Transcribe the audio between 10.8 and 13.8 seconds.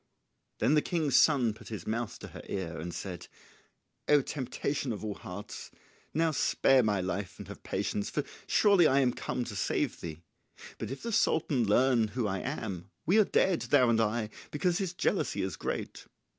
if the Sultan learn who I am we are dead,